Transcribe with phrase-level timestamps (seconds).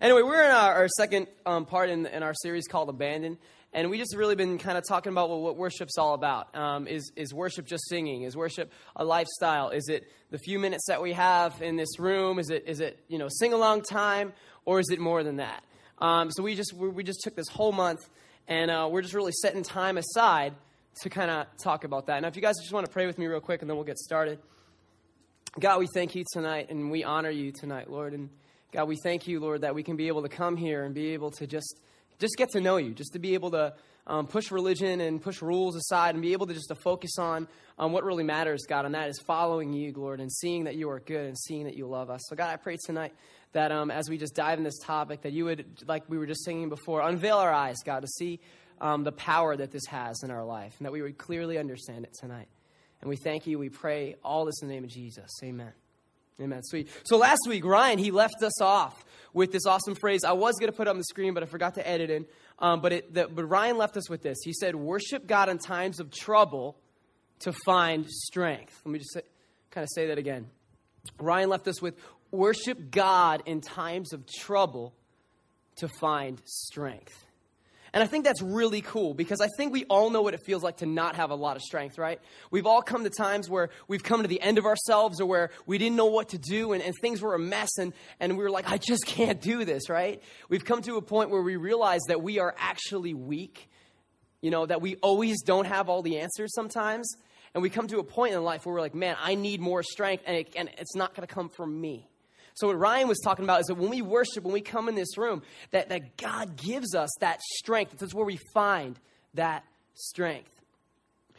[0.00, 3.38] Anyway, we're in our, our second um, part in, in, our series called Abandon,
[3.72, 6.54] and we just really been kind of talking about what, what worship's all about.
[6.56, 8.22] Um, is, is worship just singing?
[8.22, 9.70] Is worship a lifestyle?
[9.70, 12.40] Is it the few minutes that we have in this room?
[12.40, 14.32] Is it, is it you know, sing along time,
[14.64, 15.62] or is it more than that?
[15.98, 18.08] Um, so we just, we just took this whole month,
[18.48, 20.54] and uh, we're just really setting time aside
[21.02, 22.20] to kind of talk about that.
[22.20, 23.86] Now, if you guys just want to pray with me real quick, and then we'll
[23.86, 24.40] get started.
[25.58, 28.12] God, we thank you tonight, and we honor you tonight, Lord.
[28.12, 28.30] And
[28.74, 31.12] God, we thank you, Lord, that we can be able to come here and be
[31.12, 31.80] able to just,
[32.18, 33.72] just get to know you, just to be able to
[34.08, 37.46] um, push religion and push rules aside and be able to just to focus on
[37.78, 40.90] um, what really matters, God, and that is following you, Lord, and seeing that you
[40.90, 42.20] are good and seeing that you love us.
[42.28, 43.14] So, God, I pray tonight
[43.52, 46.26] that um, as we just dive in this topic, that you would, like we were
[46.26, 48.40] just singing before, unveil our eyes, God, to see
[48.80, 52.04] um, the power that this has in our life, and that we would clearly understand
[52.04, 52.48] it tonight.
[53.00, 53.56] And we thank you.
[53.56, 55.30] We pray all this in the name of Jesus.
[55.44, 55.72] Amen.
[56.40, 56.62] Amen.
[56.64, 56.88] Sweet.
[57.04, 60.24] So last week, Ryan, he left us off with this awesome phrase.
[60.24, 62.26] I was going to put on the screen, but I forgot to edit in.
[62.58, 64.38] Um, but, it, the, but Ryan left us with this.
[64.44, 66.76] He said, Worship God in times of trouble
[67.40, 68.80] to find strength.
[68.84, 69.22] Let me just say,
[69.70, 70.46] kind of say that again.
[71.20, 71.94] Ryan left us with,
[72.32, 74.92] Worship God in times of trouble
[75.76, 77.23] to find strength.
[77.94, 80.64] And I think that's really cool because I think we all know what it feels
[80.64, 82.20] like to not have a lot of strength, right?
[82.50, 85.50] We've all come to times where we've come to the end of ourselves or where
[85.64, 88.42] we didn't know what to do and, and things were a mess and, and we
[88.42, 90.20] were like, I just can't do this, right?
[90.48, 93.70] We've come to a point where we realize that we are actually weak,
[94.42, 97.08] you know, that we always don't have all the answers sometimes.
[97.54, 99.84] And we come to a point in life where we're like, man, I need more
[99.84, 102.08] strength and, it, and it's not going to come from me.
[102.54, 104.94] So what Ryan was talking about is that when we worship, when we come in
[104.94, 107.98] this room, that, that God gives us that strength.
[107.98, 108.98] That's where we find
[109.34, 110.50] that strength.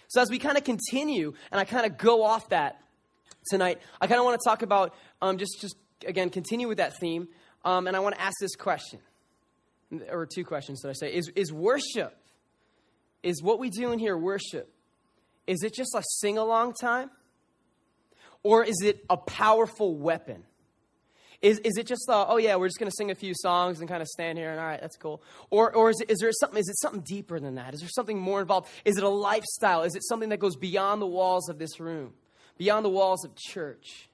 [0.10, 2.82] So as we kind of continue, and I kind of go off that
[3.50, 7.00] tonight, I kind of want to talk about um, just, just, again, continue with that
[7.00, 7.30] theme.
[7.64, 9.00] Um, and I want to ask this question,
[10.10, 11.14] or two questions that I say.
[11.14, 12.16] Is, is worship,
[13.24, 14.70] is what we do in here worship,
[15.48, 17.10] is it just a sing along time?
[18.44, 20.44] Or is it a powerful weapon?
[21.42, 23.80] Is, is it just, uh, oh yeah, we're just going to sing a few songs
[23.80, 25.22] and kind of stand here and all right, that's cool?
[25.50, 27.74] Or, or is, it, is there something, is it something deeper than that?
[27.74, 28.70] Is there something more involved?
[28.84, 29.84] Is it a lifestyle?
[29.84, 32.14] Is it something that goes beyond the walls of this room,
[32.58, 34.10] beyond the walls of church,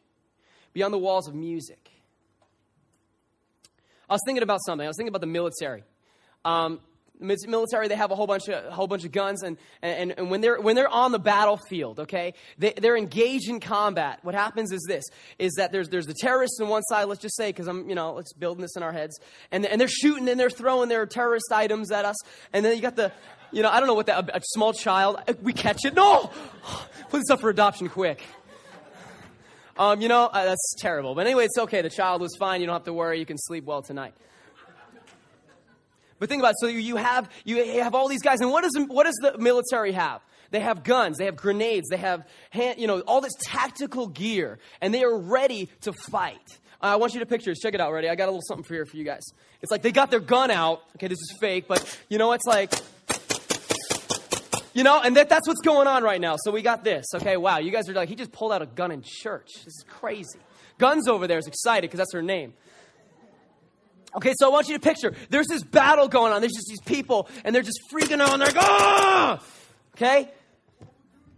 [0.74, 1.90] beyond the walls of music?
[4.10, 4.86] I was thinking about something.
[4.86, 5.84] I was thinking about the military.
[6.44, 6.82] Um,
[7.22, 10.30] military they have a whole bunch of a whole bunch of guns and, and, and
[10.30, 14.20] when they're when they're on the battlefield okay they, they're engaged in combat.
[14.24, 15.06] What happens is this
[15.40, 17.96] is that there's there's the terrorists on one side let's just say because i'm you
[17.96, 19.20] know let's build this in our heads
[19.52, 22.16] and, and they're shooting and they're throwing their terrorist items at us
[22.54, 23.12] and then you got the
[23.52, 25.94] you know i don't know what that a, a small child uh, we catch it
[25.94, 26.32] no!
[27.10, 28.24] Put this up for adoption quick.
[29.78, 32.68] Um, you know uh, that's terrible but anyway it's okay the child was fine you
[32.68, 34.14] don't have to worry you can sleep well tonight
[36.22, 36.58] but think about it.
[36.60, 39.92] So you have, you have all these guys, and what does, what does the military
[39.92, 40.22] have?
[40.52, 44.60] They have guns, they have grenades, they have, hand, you know, all this tactical gear,
[44.82, 46.38] and they are ready to fight.
[46.80, 47.60] Uh, I want you to picture this.
[47.60, 48.08] Check it out, ready?
[48.08, 49.24] I got a little something for here for you guys.
[49.64, 50.84] It's like they got their gun out.
[50.96, 52.72] Okay, this is fake, but you know, it's like,
[54.76, 56.36] you know, and that, that's what's going on right now.
[56.38, 57.08] So we got this.
[57.16, 59.50] Okay, wow, you guys are like, he just pulled out a gun in church.
[59.56, 60.38] This is crazy.
[60.78, 62.54] Guns over there is excited because that's her name.
[64.16, 66.42] Okay, so I want you to picture there's this battle going on.
[66.42, 69.44] There's just these people, and they're just freaking out, and they're like, ah!
[69.96, 70.30] Okay?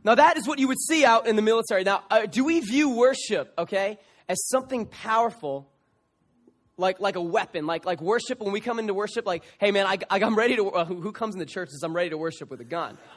[0.04, 1.84] Now, that is what you would see out in the military.
[1.84, 3.98] Now, uh, do we view worship, okay,
[4.28, 5.70] as something powerful,
[6.78, 8.40] like, like a weapon, like, like worship?
[8.40, 11.12] When we come into worship, like, hey, man, I, I, am ready to, uh, who
[11.12, 12.98] comes in the church says, I'm ready to worship with a gun?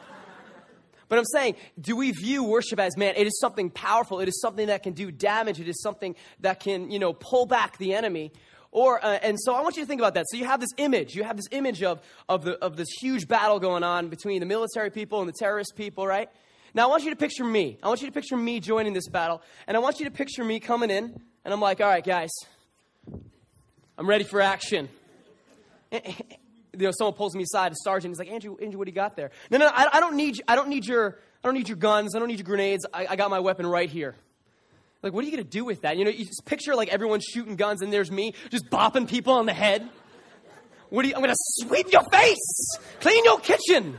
[1.08, 4.18] But I'm saying, do we view worship as, man, it is something powerful.
[4.18, 5.60] It is something that can do damage.
[5.60, 8.32] It is something that can, you know, pull back the enemy.
[8.76, 10.26] Or, uh, and so I want you to think about that.
[10.28, 11.16] So you have this image.
[11.16, 14.44] You have this image of, of, the, of this huge battle going on between the
[14.44, 16.28] military people and the terrorist people, right?
[16.74, 17.78] Now I want you to picture me.
[17.82, 19.40] I want you to picture me joining this battle.
[19.66, 21.04] And I want you to picture me coming in.
[21.42, 22.28] And I'm like, all right, guys,
[23.96, 24.90] I'm ready for action.
[25.90, 26.36] Eh, eh, eh.
[26.74, 28.12] you know, someone pulls me aside, a sergeant.
[28.12, 29.30] He's like, Andrew, Andrew, what do you got there?
[29.50, 32.14] No, no, I, I don't need, I don't need your, I don't need your guns.
[32.14, 32.84] I don't need your grenades.
[32.92, 34.16] I, I got my weapon right here.
[35.02, 35.96] Like, what are you going to do with that?
[35.96, 39.34] You know, you just picture like everyone's shooting guns and there's me just bopping people
[39.34, 39.88] on the head.
[40.88, 43.98] What do you, I'm going to sweep your face, clean your kitchen.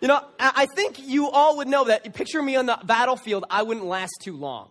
[0.00, 2.14] You know, I think you all would know that.
[2.14, 4.70] Picture me on the battlefield, I wouldn't last too long.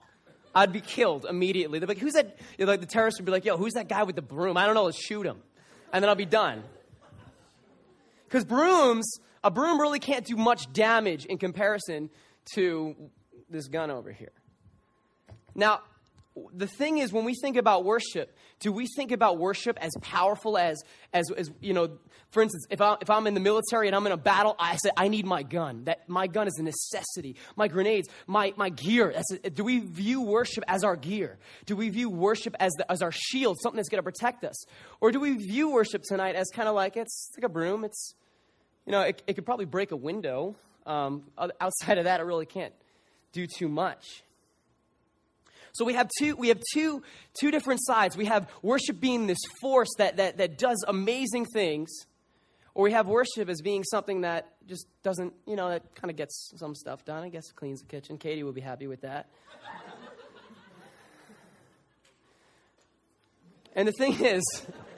[0.55, 1.79] I'd be killed immediately.
[1.79, 2.38] They'd be like, who's that?
[2.57, 4.55] You know, like the terrorists would be like, yo, who's that guy with the broom?
[4.55, 5.38] I don't know, let's shoot him.
[5.91, 6.63] And then I'll be done.
[8.25, 12.09] Because brooms a broom really can't do much damage in comparison
[12.53, 12.97] to
[13.49, 14.33] this gun over here.
[15.55, 15.83] Now,
[16.53, 20.57] the thing is, when we think about worship, do we think about worship as powerful
[20.57, 20.83] as,
[21.13, 21.97] as, as you know,
[22.29, 24.75] for instance, if, I, if I'm in the military and I'm in a battle, I
[24.75, 25.85] say, I need my gun.
[25.85, 27.38] That my gun is a necessity.
[27.55, 29.15] My grenades, my, my gear.
[29.45, 31.39] A, do we view worship as our gear?
[31.65, 34.65] Do we view worship as, the, as our shield, something that's going to protect us?
[34.99, 37.85] Or do we view worship tonight as kind of like, it's like a broom.
[37.85, 38.13] It's,
[38.87, 40.55] you know, it, it could probably break a window.
[40.85, 41.23] Um,
[41.59, 42.73] outside of that, it really can't
[43.33, 44.23] do too much.
[45.73, 47.03] So we have two, we have two,
[47.37, 48.15] two different sides.
[48.15, 51.89] We have worship being this force that, that, that does amazing things,
[52.73, 56.15] or we have worship as being something that just doesn't, you know, that kind of
[56.15, 57.23] gets some stuff done.
[57.23, 58.17] I guess cleans the kitchen.
[58.17, 59.27] Katie will be happy with that.
[63.75, 64.43] and the thing is,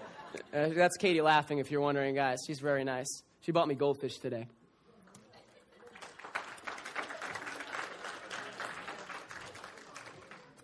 [0.53, 2.37] uh, that's Katie laughing if you're wondering, guys.
[2.45, 3.23] She's very nice.
[3.49, 4.45] She bought me goldfish today.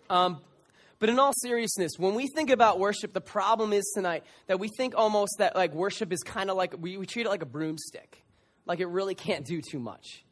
[0.08, 0.38] Um,
[1.00, 4.68] but in all seriousness, when we think about worship, the problem is tonight that we
[4.68, 7.46] think almost that like worship is kind of like we, we treat it like a
[7.46, 8.22] broomstick,
[8.66, 10.24] like it really can't do too much.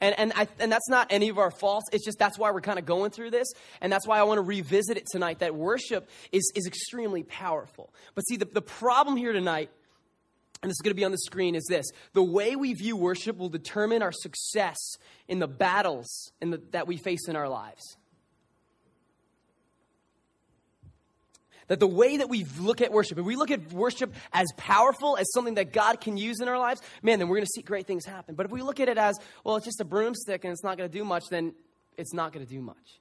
[0.00, 1.90] And, and, I, and that's not any of our faults.
[1.92, 3.48] It's just that's why we're kind of going through this.
[3.82, 7.92] And that's why I want to revisit it tonight that worship is, is extremely powerful.
[8.14, 9.68] But see, the, the problem here tonight,
[10.62, 12.96] and this is going to be on the screen, is this the way we view
[12.96, 14.78] worship will determine our success
[15.28, 17.96] in the battles in the, that we face in our lives.
[21.70, 25.16] that the way that we look at worship, if we look at worship as powerful,
[25.16, 27.62] as something that God can use in our lives, man, then we're going to see
[27.62, 28.34] great things happen.
[28.34, 30.76] But if we look at it as, well, it's just a broomstick and it's not
[30.76, 31.54] going to do much, then
[31.96, 33.00] it's not going to do much.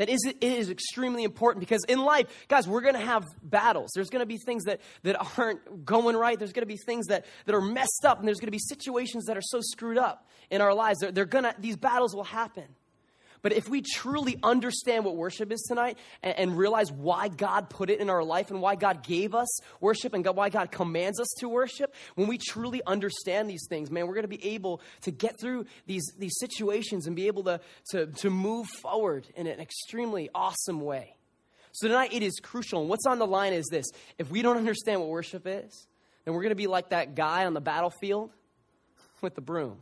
[0.00, 3.90] That is, it is extremely important because in life, guys, we're going to have battles.
[3.94, 6.38] There's going to be things that, that aren't going right.
[6.38, 8.58] There's going to be things that, that are messed up, and there's going to be
[8.58, 11.00] situations that are so screwed up in our lives.
[11.00, 12.64] They're, they're gonna, these battles will happen.
[13.42, 17.88] But if we truly understand what worship is tonight and, and, realize why God put
[17.88, 19.48] it in our life and why God gave us
[19.80, 23.90] worship and God, why God commands us to worship, when we truly understand these things,
[23.90, 27.44] man, we're going to be able to get through these, these situations and be able
[27.44, 27.60] to,
[27.90, 31.16] to, to move forward in an extremely awesome way.
[31.72, 32.80] So tonight it is crucial.
[32.80, 33.86] And what's on the line is this
[34.18, 35.86] if we don't understand what worship is,
[36.24, 38.30] then we're going to be like that guy on the battlefield
[39.22, 39.78] with the broom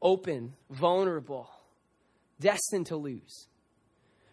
[0.00, 1.48] open, vulnerable
[2.40, 3.46] destined to lose.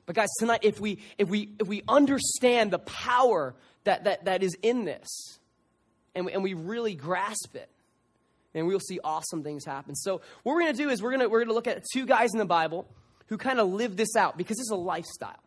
[0.06, 3.56] But guys, tonight, if we if we if we understand the power
[3.86, 5.40] that that, that is in this,
[6.13, 7.69] and we, and we really grasp it,
[8.54, 9.96] then we'll see awesome things happen.
[9.96, 12.40] So what we're gonna do is we're gonna we're gonna look at two guys in
[12.40, 12.88] the Bible
[13.28, 15.40] who kind of live this out because it's a lifestyle.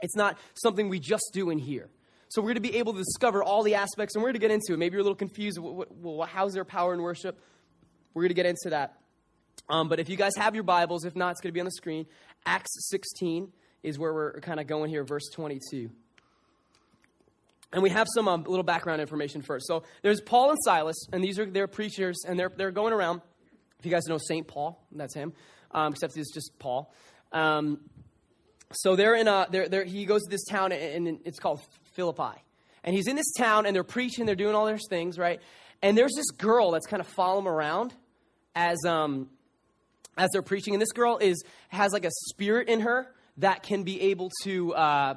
[0.00, 1.88] It's not something we just do in here.
[2.28, 4.40] So we're going to be able to discover all the aspects, and we're going to
[4.40, 4.78] get into it.
[4.78, 5.58] Maybe you're a little confused.
[5.60, 7.38] Well, how's their power in worship?
[8.14, 8.96] We're going to get into that.
[9.68, 11.66] Um, but if you guys have your Bibles, if not, it's going to be on
[11.66, 12.06] the screen.
[12.44, 13.52] Acts 16
[13.82, 15.90] is where we're kind of going here, verse 22.
[17.72, 19.66] And we have some um, little background information first.
[19.66, 23.22] So there's Paul and Silas, and these are their preachers, and they're, they're going around.
[23.78, 24.46] If you guys know St.
[24.46, 25.32] Paul, that's him,
[25.70, 26.92] um, except it's just Paul.
[27.32, 27.80] Um,
[28.72, 31.60] so they're in a, they're, they're, he goes to this town, and, it's called
[31.94, 32.38] Philippi.
[32.84, 35.40] And he's in this town, and they're preaching, they're doing all their things, right?
[35.80, 37.94] And there's this girl that's kind of following him around
[38.54, 39.30] as, um,
[40.16, 40.74] as they're preaching.
[40.74, 44.74] And this girl is has like a spirit in her that can be able to,
[44.74, 45.14] uh,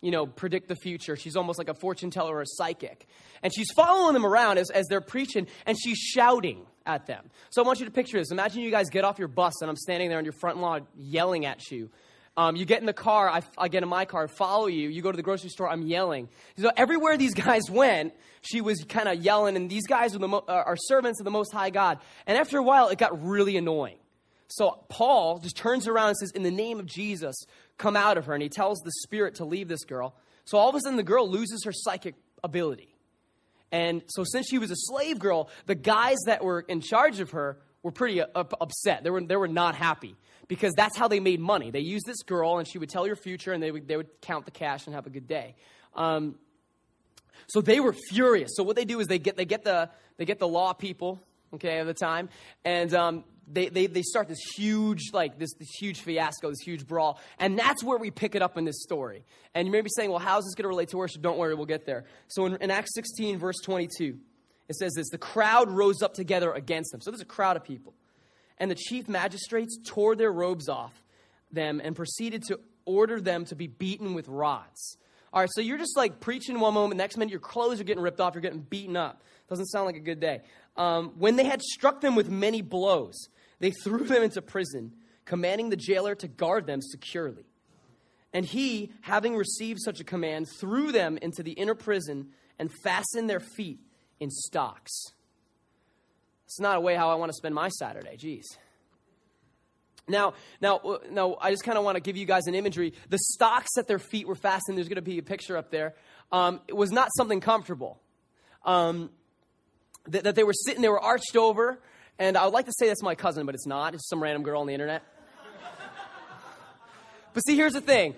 [0.00, 1.16] you know, predict the future.
[1.16, 3.06] She's almost like a fortune teller or a psychic.
[3.42, 7.30] And she's following them around as, as they're preaching, and she's shouting at them.
[7.50, 8.32] So I want you to picture this.
[8.32, 10.86] Imagine you guys get off your bus, and I'm standing there on your front lawn
[10.96, 11.90] yelling at you.
[12.36, 14.88] Um, you get in the car, I, I, get in my car, follow you.
[14.88, 16.28] You go to the grocery store, I'm yelling.
[16.56, 20.28] So everywhere these guys went, she was kind of yelling, and these guys are, the
[20.28, 21.98] mo- are servants of the Most High God.
[22.28, 23.96] And after a while, it got really annoying.
[24.48, 27.36] So Paul just turns around and says, In the name of Jesus,
[27.76, 28.34] come out of her.
[28.34, 30.14] And he tells the spirit to leave this girl.
[30.44, 32.94] So all of a sudden, the girl loses her psychic ability.
[33.70, 37.32] And so, since she was a slave girl, the guys that were in charge of
[37.32, 39.04] her were pretty upset.
[39.04, 40.16] They were, they were not happy
[40.48, 41.70] because that's how they made money.
[41.70, 44.08] They used this girl, and she would tell your future, and they would, they would
[44.22, 45.54] count the cash and have a good day.
[45.94, 46.36] Um,
[47.46, 48.52] so they were furious.
[48.54, 51.22] So what they do is they get, they get, the, they get the law people,
[51.54, 52.30] okay, at the time,
[52.64, 56.86] and um, they, they, they start this huge, like, this, this huge fiasco, this huge
[56.86, 57.20] brawl.
[57.38, 59.24] And that's where we pick it up in this story.
[59.54, 61.22] And you may be saying, well, how's this going to relate to worship?
[61.22, 62.04] Don't worry, we'll get there.
[62.28, 64.18] So in, in Acts 16, verse 22,
[64.68, 67.00] it says this The crowd rose up together against them.
[67.00, 67.94] So there's a crowd of people.
[68.58, 71.02] And the chief magistrates tore their robes off
[71.50, 74.96] them and proceeded to order them to be beaten with rods.
[75.32, 78.02] All right, so you're just like preaching one moment, next minute your clothes are getting
[78.02, 79.22] ripped off, you're getting beaten up.
[79.48, 80.40] Doesn't sound like a good day.
[80.76, 83.28] Um, when they had struck them with many blows,
[83.60, 84.92] they threw them into prison,
[85.24, 87.44] commanding the jailer to guard them securely.
[88.32, 93.28] And he, having received such a command, threw them into the inner prison and fastened
[93.28, 93.80] their feet
[94.20, 94.92] in stocks.
[96.44, 98.16] It's not a way how I want to spend my Saturday.
[98.16, 98.44] Jeez.
[100.08, 102.94] Now, now, now, I just kind of want to give you guys an imagery.
[103.10, 105.94] The stocks that their feet were fastened, there's going to be a picture up there,
[106.32, 108.00] um, it was not something comfortable.
[108.64, 109.10] Um,
[110.06, 111.80] that, that they were sitting, they were arched over,
[112.18, 113.94] and I would like to say that's my cousin, but it's not.
[113.94, 115.02] It's some random girl on the internet.
[117.34, 118.14] but see, here's the thing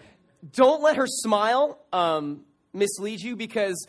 [0.52, 3.87] don't let her smile um, mislead you because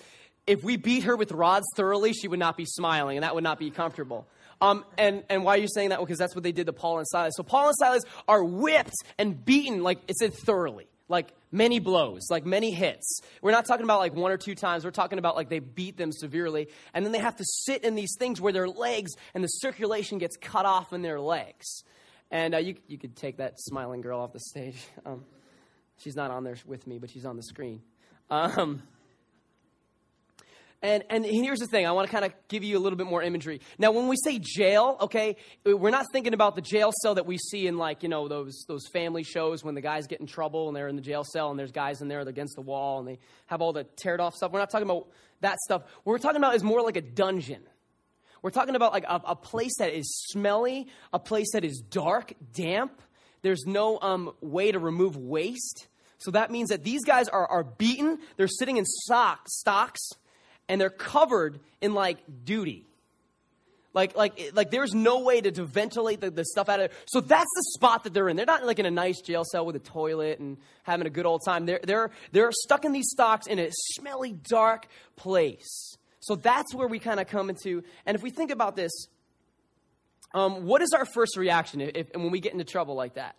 [0.47, 3.43] if we beat her with rods thoroughly, she would not be smiling, and that would
[3.43, 4.27] not be comfortable.
[4.59, 5.99] Um, and, and why are you saying that?
[5.99, 7.33] Because that's what they did to Paul and Silas.
[7.35, 10.87] So Paul and Silas are whipped and beaten, like it said, thoroughly.
[11.09, 13.21] Like many blows, like many hits.
[13.41, 14.85] We're not talking about like one or two times.
[14.85, 16.69] We're talking about like they beat them severely.
[16.93, 20.17] And then they have to sit in these things where their legs and the circulation
[20.17, 21.83] gets cut off in their legs.
[22.29, 24.77] And uh, you, you could take that smiling girl off the stage.
[25.05, 25.25] Um,
[25.97, 27.81] she's not on there with me, but she's on the screen.
[28.29, 28.83] Um,
[30.83, 33.05] and, and here's the thing I want to kind of give you a little bit
[33.05, 33.61] more imagery.
[33.77, 37.37] Now, when we say jail, okay, we're not thinking about the jail cell that we
[37.37, 40.67] see in, like, you know, those, those family shows when the guys get in trouble
[40.67, 43.07] and they're in the jail cell and there's guys in there against the wall and
[43.07, 44.51] they have all the teared off stuff.
[44.51, 45.07] We're not talking about
[45.41, 45.83] that stuff.
[46.03, 47.61] What we're talking about is more like a dungeon.
[48.41, 52.33] We're talking about like a, a place that is smelly, a place that is dark,
[52.53, 53.03] damp.
[53.43, 55.87] There's no um, way to remove waste.
[56.17, 58.17] So that means that these guys are, are beaten.
[58.37, 59.99] They're sitting in sock, stocks
[60.71, 62.85] and they're covered in like duty.
[63.93, 66.93] Like, like, like there's no way to, to ventilate the, the stuff out of it.
[67.07, 68.37] So that's the spot that they're in.
[68.37, 71.25] They're not like in a nice jail cell with a toilet and having a good
[71.25, 71.65] old time.
[71.65, 74.87] They're, they're, they're stuck in these stocks in a smelly, dark
[75.17, 75.97] place.
[76.21, 77.83] So that's where we kind of come into.
[78.05, 78.93] And if we think about this,
[80.33, 83.35] um, what is our first reaction if, if, when we get into trouble like that?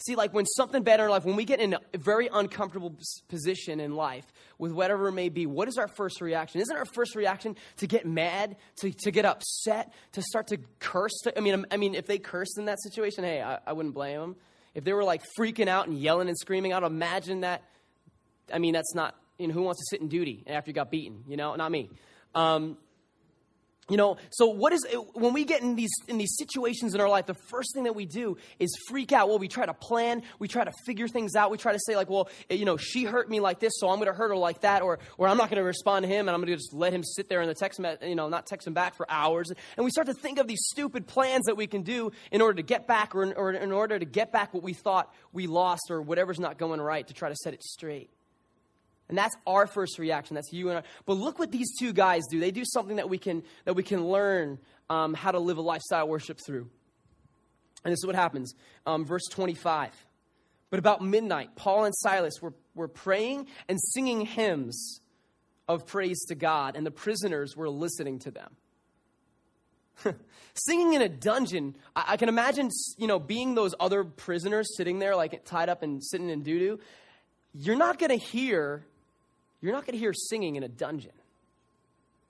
[0.00, 2.94] See, like when something bad in our life, when we get in a very uncomfortable
[3.28, 4.24] position in life
[4.56, 6.60] with whatever it may be, what is our first reaction?
[6.60, 11.12] Isn't our first reaction to get mad, to, to get upset, to start to curse?
[11.24, 13.94] To, I mean, I mean, if they cursed in that situation, hey, I, I wouldn't
[13.94, 14.36] blame them.
[14.72, 17.64] If they were like freaking out and yelling and screaming, I'd imagine that.
[18.52, 20.92] I mean, that's not, you know, who wants to sit in duty after you got
[20.92, 21.24] beaten?
[21.26, 21.90] You know, not me.
[22.36, 22.76] Um,
[23.88, 27.08] you know, so what is when we get in these in these situations in our
[27.08, 29.28] life, the first thing that we do is freak out.
[29.28, 31.50] Well, we try to plan, we try to figure things out.
[31.50, 33.88] We try to say like, well, eh, you know, she hurt me like this, so
[33.88, 36.08] I'm going to hurt her like that, or or I'm not going to respond to
[36.08, 38.28] him, and I'm going to just let him sit there in the text, you know,
[38.28, 39.50] not text him back for hours.
[39.76, 42.54] And we start to think of these stupid plans that we can do in order
[42.54, 45.46] to get back, or in, or in order to get back what we thought we
[45.46, 48.10] lost, or whatever's not going right, to try to set it straight.
[49.08, 50.34] And that's our first reaction.
[50.34, 50.82] That's you and I.
[51.06, 52.40] But look what these two guys do.
[52.40, 54.58] They do something that we can, that we can learn
[54.90, 56.68] um, how to live a lifestyle worship through.
[57.84, 58.54] And this is what happens.
[58.86, 59.92] Um, verse 25.
[60.70, 65.00] But about midnight, Paul and Silas were, were praying and singing hymns
[65.66, 68.56] of praise to God, and the prisoners were listening to them.
[70.54, 74.98] singing in a dungeon, I, I, can imagine, you know, being those other prisoners sitting
[74.98, 76.80] there, like tied up and sitting in doo doo.
[77.52, 78.86] You're not going to hear
[79.60, 81.12] you're not going to hear singing in a dungeon.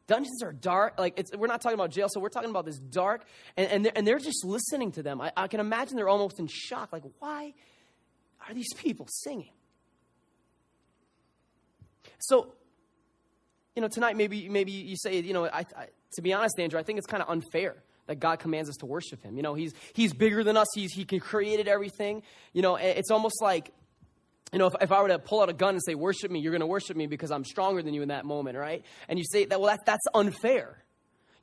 [0.07, 0.99] Dungeons are dark.
[0.99, 3.25] Like we're not talking about jail, so we're talking about this dark,
[3.57, 5.21] and, and, they're, and they're just listening to them.
[5.21, 6.93] I, I can imagine they're almost in shock.
[6.93, 7.53] Like, why
[8.49, 9.51] are these people singing?
[12.21, 12.55] So,
[13.77, 16.81] you know, tonight maybe maybe you say, you know, I, I, to be honest, Andrew,
[16.81, 19.37] I think it's kind of unfair that God commands us to worship Him.
[19.37, 20.69] You know, He's He's bigger than us.
[20.75, 22.23] He's He created everything.
[22.55, 23.73] You know, it's almost like
[24.53, 26.41] you know, if, if I were to pull out a gun and say, worship me,
[26.41, 28.85] you're going to worship me because I'm stronger than you in that moment, right?
[29.09, 30.83] And you say that, well, that, that's unfair.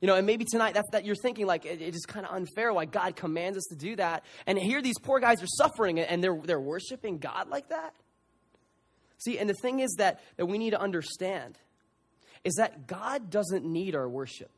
[0.00, 2.34] You know, and maybe tonight that's, that you're thinking like it, it is kind of
[2.34, 4.24] unfair why God commands us to do that.
[4.46, 7.94] And here these poor guys are suffering and they're, they're worshiping God like that.
[9.18, 11.58] See, and the thing is that, that we need to understand
[12.44, 14.50] is that God doesn't need our worship.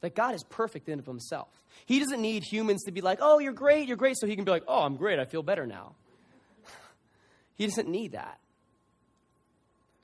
[0.00, 1.48] That God is perfect in of himself.
[1.84, 4.44] He doesn't need humans to be like, oh, you're great, you're great, so he can
[4.44, 5.96] be like, oh, I'm great, I feel better now.
[7.58, 8.38] He doesn't need that.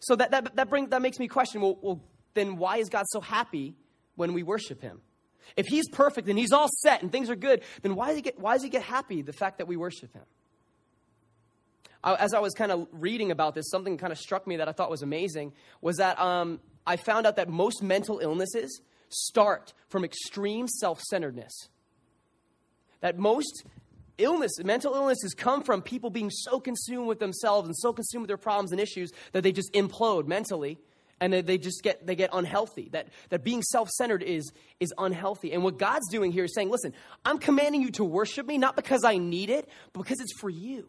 [0.00, 2.00] So that, that, that, bring, that makes me question well, well,
[2.34, 3.75] then why is God so happy
[4.16, 5.00] when we worship Him?
[5.56, 8.23] If He's perfect and He's all set and things are good, then why does He
[8.23, 10.25] get, why does he get happy the fact that we worship Him?
[12.04, 14.73] as I was kind of reading about this, something kind of struck me that I
[14.73, 20.04] thought was amazing was that um, I found out that most mental illnesses start from
[20.04, 21.68] extreme self centeredness.
[23.00, 23.64] That most
[24.18, 28.28] illness, mental illnesses come from people being so consumed with themselves and so consumed with
[28.28, 30.78] their problems and issues that they just implode mentally
[31.21, 35.62] and they just get they get unhealthy that that being self-centered is is unhealthy and
[35.62, 36.92] what god's doing here is saying listen
[37.25, 40.50] i'm commanding you to worship me not because i need it but because it's for
[40.50, 40.88] you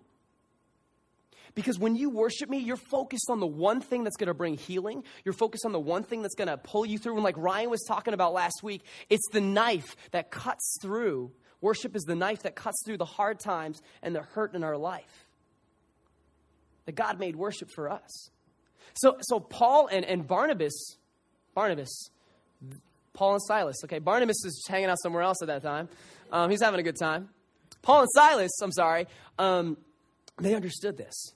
[1.55, 4.57] Because when you worship me, you're focused on the one thing that's going to bring
[4.57, 5.03] healing.
[5.23, 7.15] You're focused on the one thing that's going to pull you through.
[7.15, 11.31] And like Ryan was talking about last week, it's the knife that cuts through.
[11.61, 14.77] Worship is the knife that cuts through the hard times and the hurt in our
[14.77, 15.25] life.
[16.85, 18.29] That God made worship for us.
[18.95, 20.97] So, so Paul and, and Barnabas,
[21.53, 22.09] Barnabas,
[23.13, 23.77] Paul and Silas.
[23.85, 25.89] Okay, Barnabas is hanging out somewhere else at that time.
[26.31, 27.29] Um, he's having a good time.
[27.81, 29.07] Paul and Silas, I'm sorry,
[29.37, 29.77] um,
[30.37, 31.33] they understood this.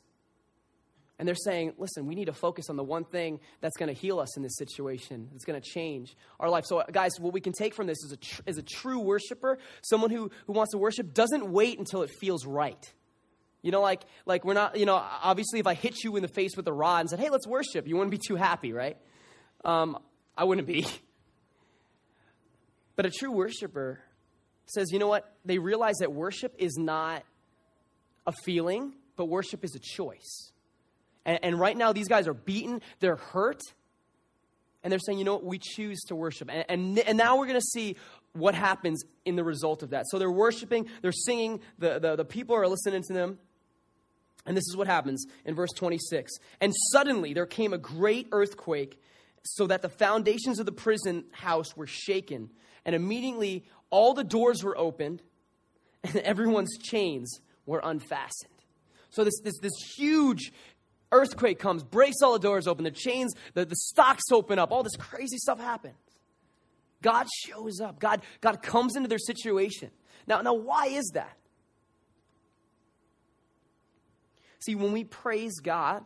[1.20, 4.00] And they're saying, listen, we need to focus on the one thing that's going to
[4.00, 6.64] heal us in this situation, that's going to change our life.
[6.66, 9.60] So, guys, what we can take from this is a, tr- is a true worshiper,
[9.82, 12.94] someone who, who wants to worship, doesn't wait until it feels right.
[13.62, 16.30] You know, like, like we're not, you know, obviously if I hit you in the
[16.30, 18.98] face with a rod and said, hey, let's worship, you wouldn't be too happy, right?
[19.66, 20.00] Um,
[20.38, 20.88] I wouldn't be.
[22.96, 24.02] But a true worshiper
[24.66, 25.34] says, you know what?
[25.46, 27.24] They realize that worship is not
[28.28, 30.52] a feeling, but worship is a choice.
[31.30, 33.62] And, and right now, these guys are beaten, they're hurt,
[34.82, 35.44] and they're saying, you know what?
[35.44, 36.50] We choose to worship.
[36.52, 37.98] And, and, and now we're going to see
[38.34, 40.06] what happens in the result of that.
[40.10, 43.38] So they're worshiping, they're singing, the, the, the people are listening to them.
[44.48, 46.32] And this is what happens in verse 26.
[46.62, 49.00] And suddenly there came a great earthquake,
[49.44, 52.50] so that the foundations of the prison house were shaken.
[52.86, 55.22] And immediately all the doors were opened,
[56.04, 58.52] and everyone's chains were unfastened.
[59.12, 60.52] So this, this, this huge
[61.12, 64.84] earthquake comes, breaks all the doors open, the chains, the, the stocks open up, all
[64.84, 65.96] this crazy stuff happens.
[67.02, 68.00] God shows up.
[68.00, 69.92] God, God comes into their situation.
[70.28, 71.38] Now, now, why is that?
[74.60, 76.04] See, when we praise God,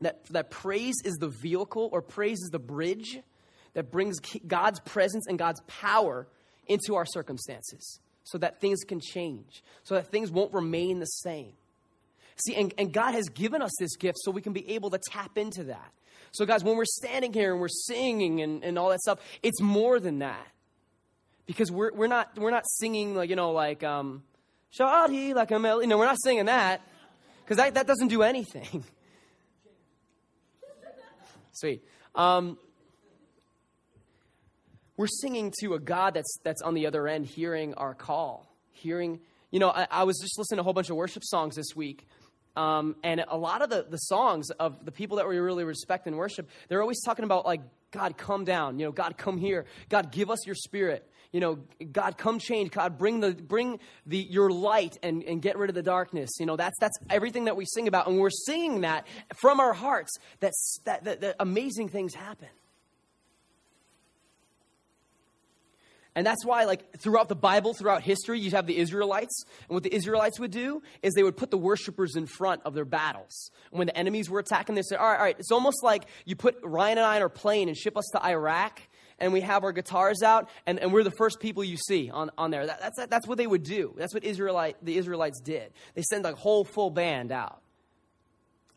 [0.00, 3.18] that, that praise is the vehicle or praise is the bridge
[3.74, 6.28] that brings God's presence and God's power
[6.66, 11.52] into our circumstances so that things can change, so that things won't remain the same.
[12.46, 14.98] See, and, and God has given us this gift so we can be able to
[14.98, 15.92] tap into that.
[16.32, 19.60] So, guys, when we're standing here and we're singing and, and all that stuff, it's
[19.60, 20.46] more than that.
[21.46, 24.22] Because we're, we're, not, we're not singing, like, you know, like, um,
[24.78, 25.88] Shawty, like a melody.
[25.88, 26.80] No, we're not singing that.
[27.44, 28.84] Because that, that doesn't do anything.
[31.52, 31.82] Sweet.
[32.14, 32.56] Um,
[34.96, 39.18] we're singing to a God that's, that's on the other end hearing our call, hearing,
[39.50, 41.74] you know, I, I was just listening to a whole bunch of worship songs this
[41.74, 42.06] week.
[42.56, 46.06] Um, and a lot of the, the songs of the people that we really respect
[46.06, 47.60] and worship, they're always talking about, like,
[47.90, 48.78] God, come down.
[48.78, 49.64] You know, God, come here.
[49.88, 51.08] God, give us your spirit.
[51.32, 51.58] You know,
[51.92, 52.72] God, come change.
[52.72, 56.30] God, bring the bring the your light and, and get rid of the darkness.
[56.40, 59.72] You know, that's that's everything that we sing about, and we're singing that from our
[59.72, 60.18] hearts.
[60.40, 62.48] That's that, that, that amazing things happen.
[66.16, 69.44] And that's why, like, throughout the Bible, throughout history, you have the Israelites.
[69.68, 72.74] And what the Israelites would do is they would put the worshipers in front of
[72.74, 73.50] their battles.
[73.70, 76.06] And when the enemies were attacking, they said, all right, all right, it's almost like
[76.24, 78.80] you put Ryan and I on our plane and ship us to Iraq,
[79.20, 82.30] and we have our guitars out, and, and we're the first people you see on,
[82.36, 82.66] on there.
[82.66, 83.94] That, that's, that's what they would do.
[83.96, 85.72] That's what Israelite, the Israelites did.
[85.94, 87.60] They send a whole full band out.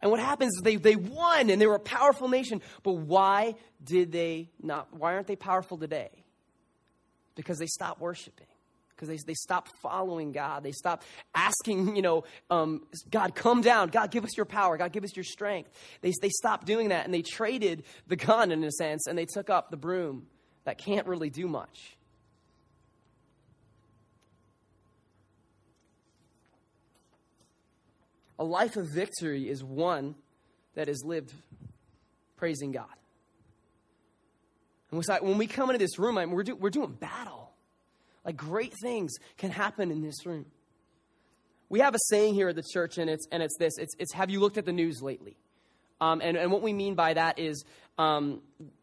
[0.03, 2.61] And what happens is they, they won, and they were a powerful nation.
[2.83, 4.93] But why did they not?
[4.93, 6.22] Why aren't they powerful today?
[7.35, 8.47] Because they stopped worshiping
[8.95, 10.63] because they, they stopped following God.
[10.63, 13.89] They stopped asking, you know, um, God, come down.
[13.89, 14.77] God, give us your power.
[14.77, 15.69] God, give us your strength.
[16.01, 19.25] They, they stopped doing that and they traded the gun in a sense and they
[19.25, 20.27] took up the broom
[20.63, 21.97] that can't really do much.
[28.39, 30.15] A life of victory is one
[30.73, 31.33] that is lived
[32.35, 32.87] praising God.
[34.93, 37.49] And like, when we come into this room, I mean, we're, do, we're doing battle.
[38.23, 40.45] Like great things can happen in this room.
[41.67, 44.13] We have a saying here at the church, and it's, and it's this it's, it's
[44.13, 45.35] Have you looked at the news lately?
[45.99, 47.65] Um, and, and what we mean by that is
[47.97, 48.41] um,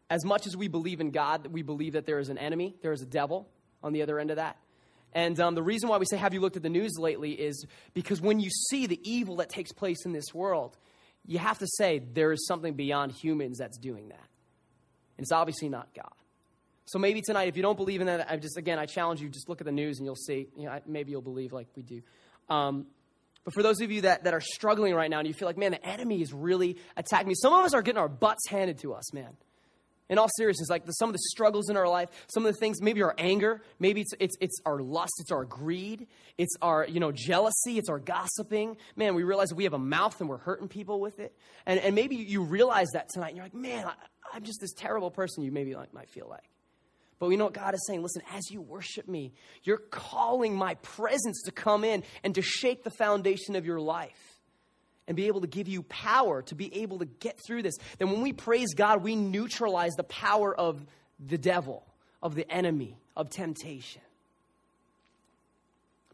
[0.09, 2.91] as much as we believe in God, we believe that there is an enemy, there
[2.91, 3.47] is a devil
[3.81, 4.57] on the other end of that.
[5.13, 7.31] And um, the reason why we say, Have you looked at the news lately?
[7.31, 10.77] is because when you see the evil that takes place in this world,
[11.25, 14.30] you have to say there is something beyond humans that's doing that.
[15.21, 16.09] And it's obviously not God.
[16.85, 19.29] So maybe tonight, if you don't believe in that, I just, again, I challenge you,
[19.29, 20.47] just look at the news and you'll see.
[20.57, 22.01] You know, maybe you'll believe like we do.
[22.49, 22.87] Um,
[23.43, 25.59] but for those of you that, that are struggling right now and you feel like,
[25.59, 28.79] man, the enemy is really attacking me, some of us are getting our butts handed
[28.79, 29.29] to us, man.
[30.09, 32.59] In all seriousness, like the, some of the struggles in our life, some of the
[32.59, 36.07] things, maybe our anger, maybe it's, it's, it's our lust, it's our greed,
[36.39, 38.75] it's our, you know, jealousy, it's our gossiping.
[38.95, 41.33] Man, we realize we have a mouth and we're hurting people with it.
[41.67, 43.85] And, and maybe you realize that tonight and you're like, man,
[44.33, 46.43] I'm just this terrible person you maybe like, might feel like.
[47.19, 48.01] But we know what God is saying.
[48.01, 52.83] Listen, as you worship me, you're calling my presence to come in and to shake
[52.83, 54.39] the foundation of your life.
[55.07, 57.75] and be able to give you power to be able to get through this.
[57.97, 60.85] Then when we praise God, we neutralize the power of
[61.19, 61.85] the devil,
[62.23, 64.01] of the enemy, of temptation.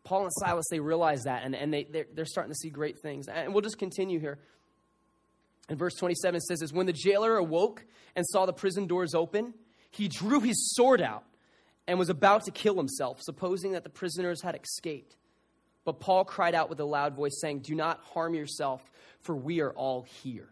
[0.03, 2.99] Paul and Silas, they realize that, and, and they, they're, they're starting to see great
[3.01, 3.27] things.
[3.27, 4.39] And we'll just continue here.
[5.69, 9.53] In verse 27, says this When the jailer awoke and saw the prison doors open,
[9.91, 11.23] he drew his sword out
[11.87, 15.15] and was about to kill himself, supposing that the prisoners had escaped.
[15.85, 18.83] But Paul cried out with a loud voice, saying, Do not harm yourself,
[19.21, 20.49] for we are all here.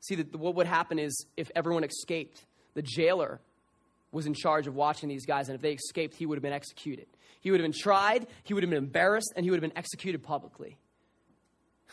[0.00, 2.44] See, that what would happen is if everyone escaped,
[2.74, 3.40] the jailer
[4.10, 6.52] was in charge of watching these guys, and if they escaped, he would have been
[6.52, 7.06] executed.
[7.40, 9.78] He would have been tried, he would have been embarrassed, and he would have been
[9.78, 10.78] executed publicly.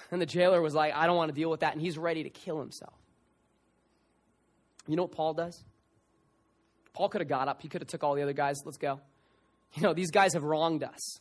[0.10, 2.24] And the jailer was like, I don't want to deal with that, and he's ready
[2.24, 2.94] to kill himself.
[4.88, 5.64] You know what Paul does?
[6.94, 7.62] Paul could have got up.
[7.62, 8.58] He could have took all the other guys.
[8.66, 9.00] Let's go.
[9.76, 11.20] You know, these guys have wronged us.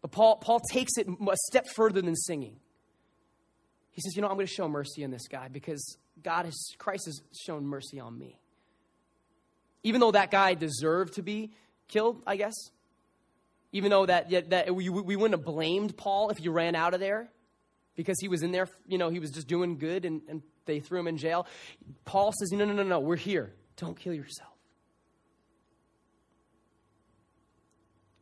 [0.00, 2.56] But Paul, Paul takes it a step further than singing.
[3.92, 6.68] He says, You know, I'm going to show mercy on this guy because God has,
[6.78, 8.38] Christ has shown mercy on me.
[9.82, 11.52] Even though that guy deserved to be
[11.88, 12.54] killed, I guess.
[13.72, 17.00] Even though that, that we, we wouldn't have blamed Paul if you ran out of
[17.00, 17.30] there
[17.96, 20.80] because he was in there, you know, he was just doing good and, and they
[20.80, 21.46] threw him in jail.
[22.04, 23.54] Paul says, No, no, no, no, we're here.
[23.76, 24.52] Don't kill yourself.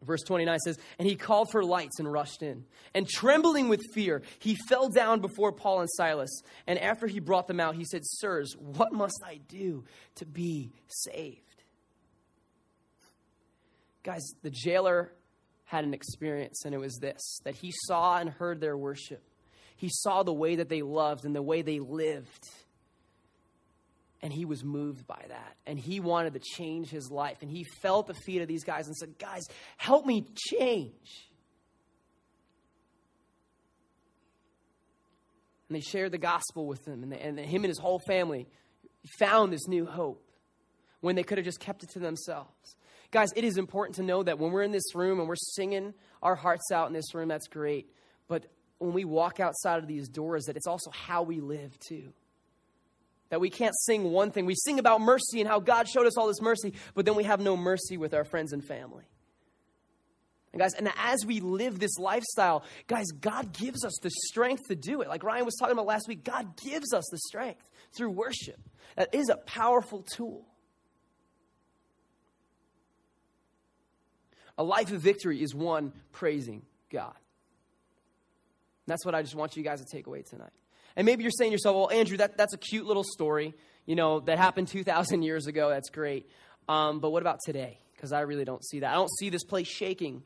[0.02, 2.64] Verse 29 says, And he called for lights and rushed in.
[2.94, 6.42] And trembling with fear, he fell down before Paul and Silas.
[6.66, 9.84] And after he brought them out, he said, Sirs, what must I do
[10.16, 11.42] to be saved?
[14.02, 15.12] Guys, the jailer
[15.70, 19.22] had an experience, and it was this that he saw and heard their worship.
[19.76, 22.44] He saw the way that they loved and the way they lived.
[24.20, 25.56] And he was moved by that.
[25.66, 27.38] And he wanted to change his life.
[27.40, 29.44] And he fell at the feet of these guys and said, Guys,
[29.78, 31.28] help me change.
[35.68, 37.04] And they shared the gospel with him.
[37.04, 38.48] And, they, and him and his whole family
[39.18, 40.22] found this new hope
[41.00, 42.76] when they could have just kept it to themselves.
[43.10, 45.94] Guys, it is important to know that when we're in this room and we're singing
[46.22, 47.90] our hearts out in this room, that's great.
[48.28, 48.46] But
[48.78, 52.12] when we walk outside of these doors, that it's also how we live too.
[53.30, 54.46] That we can't sing one thing.
[54.46, 57.24] We sing about mercy and how God showed us all this mercy, but then we
[57.24, 59.04] have no mercy with our friends and family.
[60.52, 64.74] And guys, and as we live this lifestyle, guys, God gives us the strength to
[64.74, 65.08] do it.
[65.08, 68.58] Like Ryan was talking about last week, God gives us the strength through worship.
[68.96, 70.46] That is a powerful tool.
[74.60, 76.60] A life of victory is one praising
[76.92, 77.14] God.
[78.86, 80.52] That's what I just want you guys to take away tonight.
[80.96, 83.54] And maybe you're saying to yourself, well, Andrew, that, that's a cute little story,
[83.86, 85.70] you know, that happened 2,000 years ago.
[85.70, 86.28] That's great.
[86.68, 87.78] Um, but what about today?
[87.94, 88.90] Because I really don't see that.
[88.90, 90.22] I don't see this place shaking.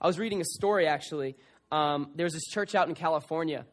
[0.00, 1.36] I was reading a story, actually.
[1.70, 3.64] Um, was this church out in California,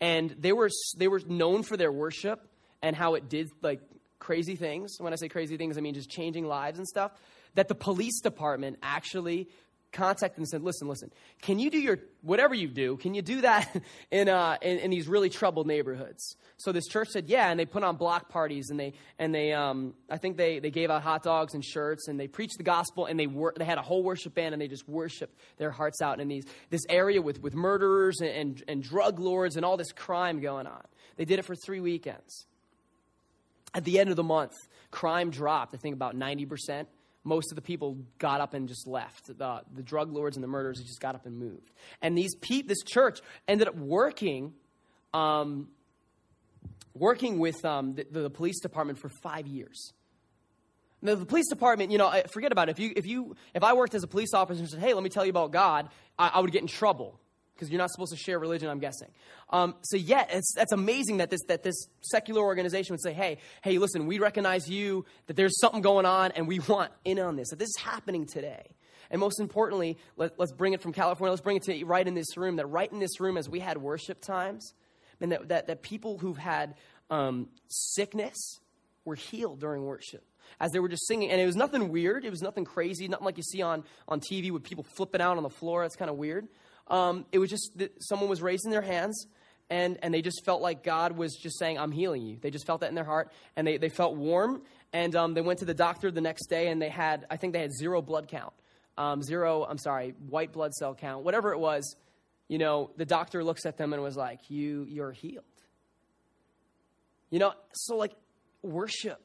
[0.00, 2.46] and they were, they were known for their worship
[2.80, 3.80] and how it did, like,
[4.20, 5.00] crazy things.
[5.00, 7.10] When I say crazy things, I mean just changing lives and stuff.
[7.54, 9.48] That the police department actually
[9.92, 11.12] contacted and said, listen, listen,
[11.42, 13.74] can you do your, whatever you do, can you do that
[14.10, 16.36] in, uh, in, in, these really troubled neighborhoods?
[16.56, 19.52] So this church said, yeah, and they put on block parties and they, and they,
[19.52, 22.64] um, I think they, they gave out hot dogs and shirts and they preached the
[22.64, 25.70] gospel and they were, they had a whole worship band and they just worshiped their
[25.70, 29.64] hearts out in these, this area with, with murderers and, and, and drug lords and
[29.64, 30.82] all this crime going on.
[31.16, 32.46] They did it for three weekends.
[33.74, 34.52] At the end of the month,
[34.90, 36.86] crime dropped, I think about 90%
[37.24, 39.26] most of the people got up and just left.
[39.26, 41.70] The, the drug lords and the murderers just got up and moved.
[42.00, 44.54] And these pe- this church ended up working,
[45.14, 45.68] um,
[46.94, 49.92] working with um, the, the, police department for five years.
[51.00, 52.72] Now, the police department, you know, forget about it.
[52.72, 55.02] If you, if you, if I worked as a police officer and said, "Hey, let
[55.02, 57.18] me tell you about God," I, I would get in trouble
[57.62, 59.08] because you're not supposed to share religion, I'm guessing.
[59.50, 63.38] Um, so yeah, it's, that's amazing that this, that this secular organization would say, hey,
[63.62, 67.36] hey, listen, we recognize you, that there's something going on, and we want in on
[67.36, 68.74] this, that this is happening today.
[69.12, 72.14] And most importantly, let, us bring it from California, let's bring it to right in
[72.14, 74.74] this room, that right in this room as we had worship times,
[75.20, 76.74] and that, that, that people who've had
[77.10, 78.58] um, sickness
[79.04, 80.24] were healed during worship
[80.60, 81.30] as they were just singing.
[81.30, 82.24] And it was nothing weird.
[82.24, 85.36] It was nothing crazy, nothing like you see on, on TV with people flipping out
[85.36, 85.82] on the floor.
[85.82, 86.48] That's kind of weird.
[86.88, 89.26] Um, it was just that someone was raising their hands
[89.70, 92.36] and, and they just felt like God was just saying, I'm healing you.
[92.40, 94.62] They just felt that in their heart and they, they felt warm.
[94.92, 97.54] And um, they went to the doctor the next day and they had, I think
[97.54, 98.52] they had zero blood count.
[98.98, 101.96] Um, zero, I'm sorry, white blood cell count, whatever it was.
[102.48, 105.44] You know, the doctor looks at them and was like, you, you're healed.
[107.30, 108.12] You know, so like
[108.60, 109.22] worship,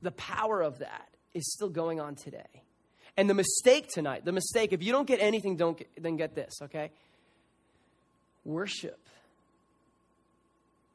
[0.00, 2.64] the power of that is still going on today.
[3.16, 6.34] And the mistake tonight, the mistake, if you don't get anything, don't get, then get
[6.34, 6.90] this, okay?
[8.44, 8.98] Worship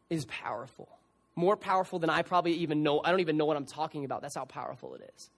[0.09, 0.89] is powerful.
[1.35, 3.01] More powerful than I probably even know.
[3.03, 4.21] I don't even know what I'm talking about.
[4.21, 5.29] That's how powerful it is.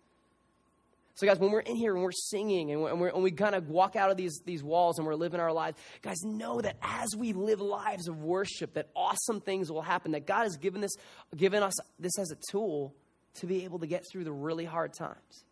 [1.15, 3.67] So, guys, when we're in here and we're singing and, we're, and we kind of
[3.67, 7.09] walk out of these, these walls and we're living our lives, guys, know that as
[7.17, 10.13] we live lives of worship, that awesome things will happen.
[10.13, 10.95] That God has given this,
[11.35, 12.95] given us this as a tool
[13.35, 15.43] to be able to get through the really hard times.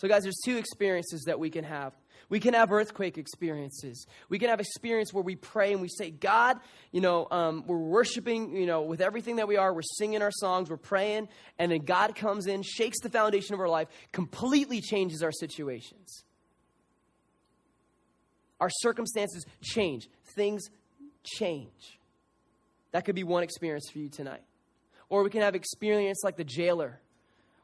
[0.00, 1.92] So, guys, there's two experiences that we can have.
[2.30, 4.06] We can have earthquake experiences.
[4.30, 6.58] We can have experience where we pray and we say, God,
[6.90, 9.74] you know, um, we're worshiping, you know, with everything that we are.
[9.74, 13.60] We're singing our songs, we're praying, and then God comes in, shakes the foundation of
[13.60, 16.24] our life, completely changes our situations.
[18.58, 20.08] Our circumstances change.
[20.34, 20.62] Things
[21.24, 21.98] change.
[22.92, 24.44] That could be one experience for you tonight.
[25.10, 27.02] Or we can have experience like the jailer,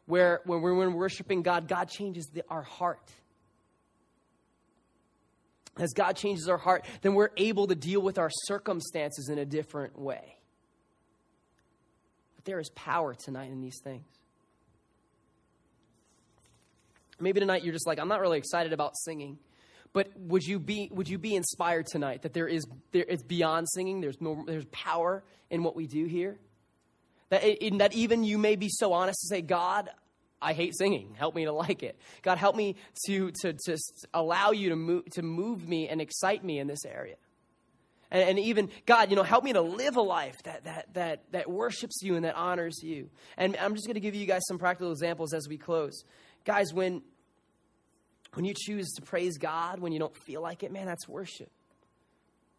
[0.07, 3.13] where when we're worshiping God, God changes the, our heart
[5.79, 9.45] as God changes our heart, then we're able to deal with our circumstances in a
[9.45, 10.37] different way.
[12.37, 14.07] But there is power tonight in these things.
[17.19, 19.39] Maybe tonight you're just like, I'm not really excited about singing.
[19.93, 23.67] But would you be would you be inspired tonight that there is there it's beyond
[23.71, 24.03] singing?
[24.03, 26.39] There's no there's power in what we do here.
[27.31, 29.91] That in that even you may be so honest to say, God,
[30.41, 31.15] I hate singing.
[31.19, 31.99] Help me to like it.
[32.23, 33.77] God, help me to, to, to
[34.13, 37.17] allow you to move, to move me and excite me in this area.
[38.11, 41.25] And, and, even, God, you know, help me to live a life that, that, that,
[41.33, 43.11] that worships you and that honors you.
[43.37, 46.05] And I'm just going to give you guys some practical examples as we close.
[46.45, 47.03] Guys, when,
[48.35, 51.51] when you choose to praise God when you don't feel like it, man, that's worship.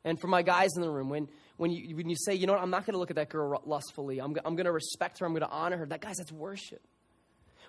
[0.04, 2.54] And for my guys in the room, when, when, you, when you say, you know
[2.54, 5.20] what, I'm not going to look at that girl lustfully, I'm, I'm going to respect
[5.20, 6.82] her, I'm going to honor her, that, guys, that's worship.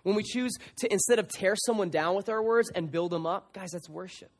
[0.02, 3.26] When we choose to, instead of tear someone down with our words and build them
[3.26, 4.30] up, guys, that's worship.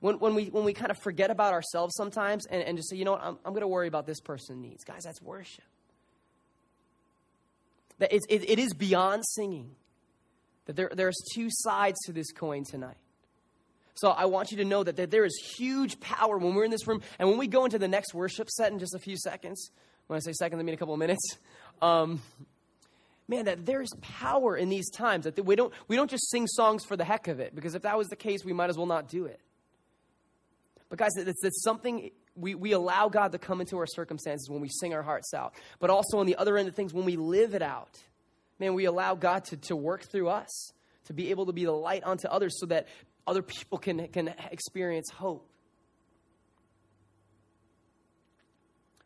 [0.00, 2.96] When, when, we, when we kind of forget about ourselves sometimes and, and just say,
[2.96, 4.84] you know what, I'm, I'm going to worry about this person's needs.
[4.84, 5.64] Guys, that's worship.
[7.98, 9.72] That it, it, is beyond singing.
[10.64, 12.96] That there, there's two sides to this coin tonight.
[13.94, 16.70] So I want you to know that, that there is huge power when we're in
[16.70, 19.16] this room and when we go into the next worship set in just a few
[19.16, 19.70] seconds.
[20.06, 21.36] When I say second, I mean a couple of minutes.
[21.82, 22.20] Um,
[23.28, 25.24] man, that there's power in these times.
[25.24, 27.82] That we don't, we don't just sing songs for the heck of it, because if
[27.82, 29.40] that was the case, we might as well not do it.
[30.88, 34.60] But guys, it's, it's something we, we allow God to come into our circumstances when
[34.60, 35.54] we sing our hearts out.
[35.78, 37.98] But also on the other end of things, when we live it out,
[38.58, 40.72] man, we allow God to, to work through us,
[41.06, 42.88] to be able to be the light unto others so that
[43.26, 45.48] other people can, can experience hope.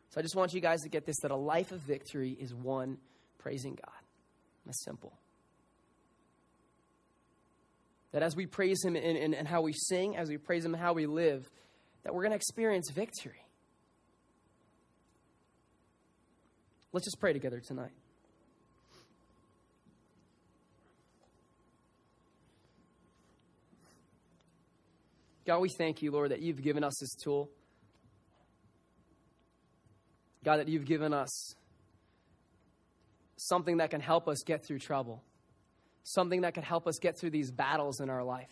[0.09, 2.53] So I just want you guys to get this that a life of victory is
[2.53, 2.97] one
[3.37, 3.93] praising God.
[4.65, 5.13] That's simple.
[8.13, 10.73] That as we praise Him in, in, in how we sing, as we praise Him
[10.73, 11.49] how we live,
[12.03, 13.45] that we're going to experience victory.
[16.93, 17.91] Let's just pray together tonight.
[25.45, 27.49] God, we thank you, Lord, that you've given us this tool.
[30.43, 31.55] God, that you've given us
[33.37, 35.23] something that can help us get through trouble,
[36.03, 38.49] something that can help us get through these battles in our life.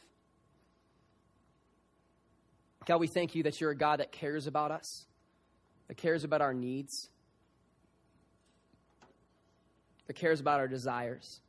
[2.86, 5.06] God, we thank you that you're a God that cares about us,
[5.88, 7.10] that cares about our needs,
[10.08, 11.42] that cares about our desires.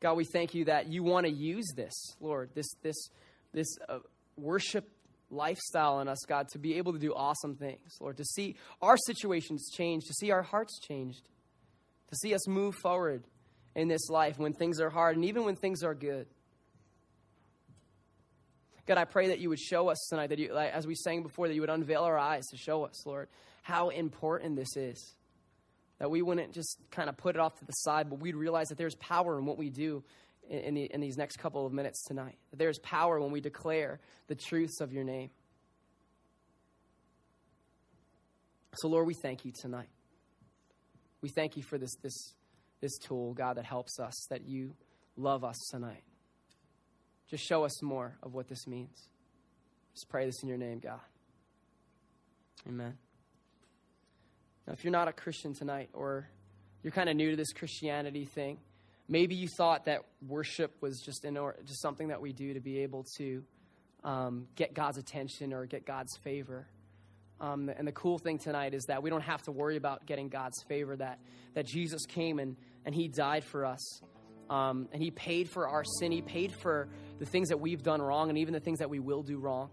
[0.00, 2.96] God, we thank you that you want to use this, Lord, this, this,
[3.52, 3.98] this uh,
[4.36, 4.88] worship
[5.30, 8.96] lifestyle in us, God, to be able to do awesome things, Lord, to see our
[8.96, 11.28] situations change, to see our hearts changed,
[12.08, 13.24] to see us move forward
[13.74, 16.26] in this life when things are hard and even when things are good.
[18.86, 21.22] God, I pray that you would show us tonight, that you, like, as we sang
[21.22, 23.28] before, that you would unveil our eyes to show us, Lord,
[23.62, 25.14] how important this is.
[26.00, 28.68] That we wouldn't just kind of put it off to the side, but we'd realize
[28.68, 30.02] that there's power in what we do
[30.48, 32.36] in, in, the, in these next couple of minutes tonight.
[32.50, 35.30] That there's power when we declare the truths of your name.
[38.76, 39.88] So, Lord, we thank you tonight.
[41.20, 42.34] We thank you for this, this,
[42.80, 44.74] this tool, God, that helps us, that you
[45.16, 46.02] love us tonight.
[47.28, 49.10] Just show us more of what this means.
[49.94, 51.00] Just pray this in your name, God.
[52.66, 52.96] Amen.
[54.70, 56.30] Now, if you're not a Christian tonight, or
[56.84, 58.58] you're kind of new to this Christianity thing,
[59.10, 62.60] Maybe you thought that worship was just, in or, just something that we do to
[62.60, 63.42] be able to
[64.04, 66.68] um, get God's attention or get God's favor.
[67.40, 70.28] Um, and the cool thing tonight is that we don't have to worry about getting
[70.28, 71.18] God's favor, that,
[71.54, 74.00] that Jesus came and, and He died for us.
[74.48, 76.12] Um, and He paid for our sin.
[76.12, 79.00] He paid for the things that we've done wrong and even the things that we
[79.00, 79.70] will do wrong.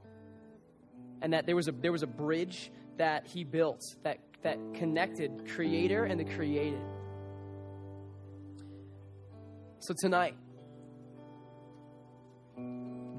[1.22, 5.48] And that there was a, there was a bridge that He built that, that connected
[5.56, 6.82] Creator and the created.
[9.80, 10.36] So tonight,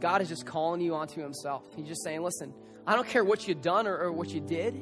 [0.01, 1.63] God is just calling you onto Himself.
[1.77, 2.55] He's just saying, listen,
[2.87, 4.81] I don't care what you've done or, or what you did,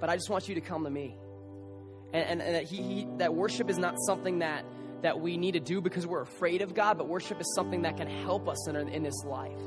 [0.00, 1.16] but I just want you to come to me.
[2.12, 4.64] And, and, and that, he, he, that worship is not something that,
[5.02, 7.96] that we need to do because we're afraid of God, but worship is something that
[7.96, 9.58] can help us in, in this life.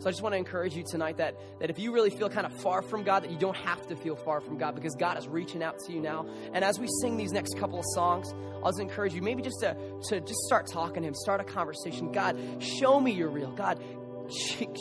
[0.00, 2.46] So I just want to encourage you tonight that, that if you really feel kind
[2.46, 5.18] of far from God, that you don't have to feel far from God because God
[5.18, 6.26] is reaching out to you now.
[6.54, 8.32] And as we sing these next couple of songs,
[8.64, 9.76] I'll just encourage you maybe just to,
[10.08, 12.12] to just start talking to Him, start a conversation.
[12.12, 13.52] God, show me you're real.
[13.52, 13.78] God,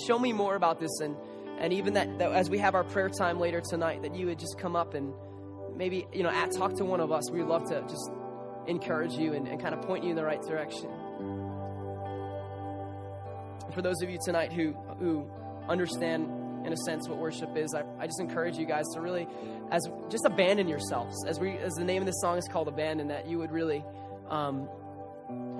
[0.07, 1.01] show me more about this.
[1.01, 1.17] And,
[1.59, 4.39] and even that, that as we have our prayer time later tonight, that you would
[4.39, 5.13] just come up and
[5.75, 7.29] maybe, you know, at, talk to one of us.
[7.29, 8.09] We'd love to just
[8.67, 10.89] encourage you and, and kind of point you in the right direction
[13.73, 15.29] for those of you tonight who, who
[15.67, 16.25] understand,
[16.65, 19.27] in a sense, what worship is, I, I just encourage you guys to really,
[19.71, 21.15] as just abandon yourselves.
[21.27, 23.83] As, we, as the name of this song is called Abandon, that you would really
[24.29, 24.67] um,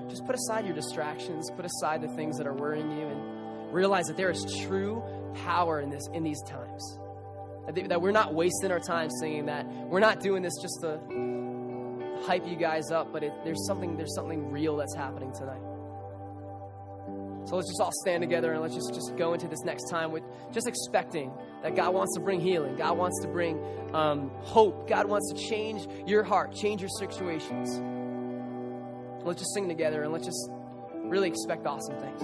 [0.08, 4.06] just put aside your distractions, put aside the things that are worrying you, and realize
[4.06, 5.02] that there is true
[5.44, 6.98] power in, this, in these times.
[7.66, 9.66] That, that we're not wasting our time singing that.
[9.66, 10.98] We're not doing this just to
[12.26, 15.60] hype you guys up, but it, there's something there's something real that's happening tonight.
[17.46, 20.12] So let's just all stand together and let's just, just go into this next time
[20.12, 20.22] with
[20.52, 22.76] just expecting that God wants to bring healing.
[22.76, 23.58] God wants to bring
[23.94, 24.88] um, hope.
[24.88, 27.80] God wants to change your heart, change your situations.
[29.24, 30.50] Let's just sing together and let's just
[30.94, 32.22] really expect awesome things.